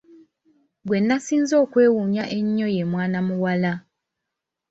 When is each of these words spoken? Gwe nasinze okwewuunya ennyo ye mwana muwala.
Gwe 0.87 0.97
nasinze 1.01 1.55
okwewuunya 1.63 2.23
ennyo 2.37 2.67
ye 2.75 2.83
mwana 2.91 3.19
muwala. 3.27 3.73